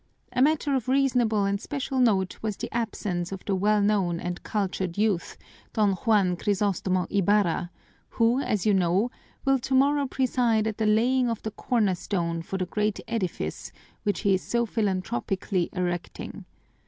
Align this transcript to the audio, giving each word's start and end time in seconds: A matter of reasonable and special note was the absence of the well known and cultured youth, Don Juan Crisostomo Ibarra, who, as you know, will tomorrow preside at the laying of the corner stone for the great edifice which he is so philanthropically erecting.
A 0.33 0.41
matter 0.41 0.73
of 0.73 0.87
reasonable 0.87 1.45
and 1.45 1.61
special 1.61 1.99
note 1.99 2.39
was 2.41 2.57
the 2.57 2.73
absence 2.75 3.31
of 3.31 3.45
the 3.45 3.53
well 3.55 3.81
known 3.83 4.19
and 4.19 4.41
cultured 4.41 4.97
youth, 4.97 5.37
Don 5.73 5.91
Juan 5.93 6.35
Crisostomo 6.37 7.05
Ibarra, 7.11 7.69
who, 8.09 8.39
as 8.39 8.65
you 8.65 8.73
know, 8.73 9.11
will 9.45 9.59
tomorrow 9.59 10.07
preside 10.07 10.65
at 10.65 10.79
the 10.79 10.87
laying 10.87 11.29
of 11.29 11.43
the 11.43 11.51
corner 11.51 11.93
stone 11.93 12.41
for 12.41 12.57
the 12.57 12.65
great 12.65 12.99
edifice 13.07 13.71
which 14.01 14.21
he 14.21 14.33
is 14.33 14.41
so 14.41 14.65
philanthropically 14.65 15.69
erecting. 15.73 16.45